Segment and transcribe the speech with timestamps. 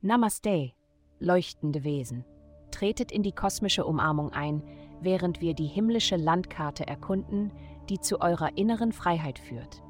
[0.00, 0.70] Namaste,
[1.18, 2.24] leuchtende Wesen.
[2.70, 4.62] Tretet in die kosmische Umarmung ein,
[5.00, 7.50] während wir die himmlische Landkarte erkunden,
[7.88, 9.82] die zu eurer inneren Freiheit führt.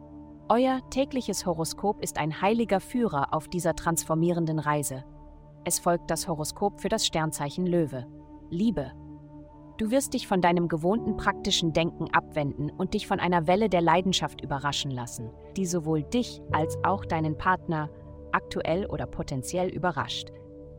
[0.49, 5.05] Euer tägliches Horoskop ist ein heiliger Führer auf dieser transformierenden Reise.
[5.65, 8.07] Es folgt das Horoskop für das Sternzeichen Löwe.
[8.49, 8.93] Liebe.
[9.77, 13.83] Du wirst dich von deinem gewohnten praktischen Denken abwenden und dich von einer Welle der
[13.83, 17.91] Leidenschaft überraschen lassen, die sowohl dich als auch deinen Partner
[18.33, 20.31] aktuell oder potenziell überrascht.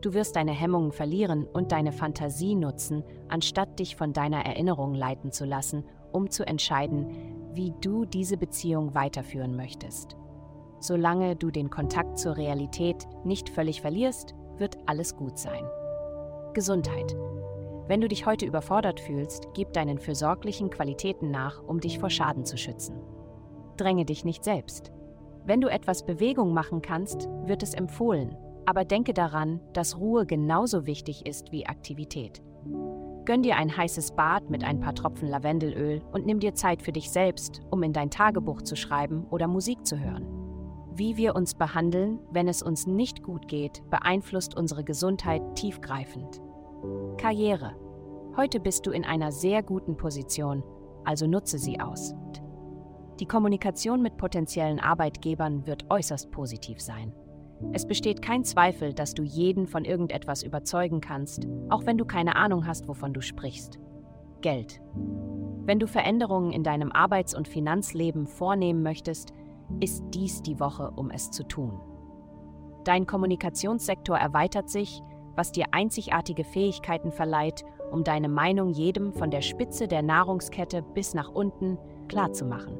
[0.01, 5.31] Du wirst deine Hemmungen verlieren und deine Fantasie nutzen, anstatt dich von deiner Erinnerung leiten
[5.31, 10.15] zu lassen, um zu entscheiden, wie du diese Beziehung weiterführen möchtest.
[10.79, 15.65] Solange du den Kontakt zur Realität nicht völlig verlierst, wird alles gut sein.
[16.53, 17.15] Gesundheit.
[17.87, 22.45] Wenn du dich heute überfordert fühlst, gib deinen fürsorglichen Qualitäten nach, um dich vor Schaden
[22.45, 23.01] zu schützen.
[23.77, 24.91] Dränge dich nicht selbst.
[25.49, 28.37] Wenn du etwas Bewegung machen kannst, wird es empfohlen,
[28.67, 32.43] aber denke daran, dass Ruhe genauso wichtig ist wie Aktivität.
[33.25, 36.91] Gönn dir ein heißes Bad mit ein paar Tropfen Lavendelöl und nimm dir Zeit für
[36.91, 40.27] dich selbst, um in dein Tagebuch zu schreiben oder Musik zu hören.
[40.93, 46.43] Wie wir uns behandeln, wenn es uns nicht gut geht, beeinflusst unsere Gesundheit tiefgreifend.
[47.17, 47.71] Karriere.
[48.37, 50.63] Heute bist du in einer sehr guten Position,
[51.05, 52.13] also nutze sie aus.
[53.19, 57.13] Die Kommunikation mit potenziellen Arbeitgebern wird äußerst positiv sein.
[57.73, 62.37] Es besteht kein Zweifel, dass du jeden von irgendetwas überzeugen kannst, auch wenn du keine
[62.37, 63.77] Ahnung hast, wovon du sprichst.
[64.39, 64.79] Geld.
[65.65, 69.33] Wenn du Veränderungen in deinem Arbeits- und Finanzleben vornehmen möchtest,
[69.81, 71.77] ist dies die Woche, um es zu tun.
[72.85, 75.01] Dein Kommunikationssektor erweitert sich,
[75.35, 81.13] was dir einzigartige Fähigkeiten verleiht, um deine Meinung jedem von der Spitze der Nahrungskette bis
[81.13, 81.77] nach unten
[82.07, 82.77] klarzumachen.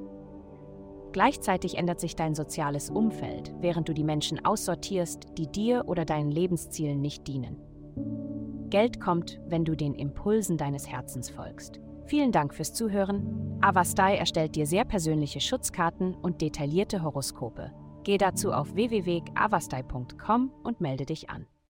[1.12, 6.32] Gleichzeitig ändert sich dein soziales Umfeld, während du die Menschen aussortierst, die dir oder deinen
[6.32, 7.58] Lebenszielen nicht dienen.
[8.70, 11.80] Geld kommt, wenn du den Impulsen deines Herzens folgst.
[12.06, 13.58] Vielen Dank fürs Zuhören.
[13.62, 17.72] Avastai erstellt dir sehr persönliche Schutzkarten und detaillierte Horoskope.
[18.04, 21.46] Geh dazu auf www.avastai.com und melde dich an.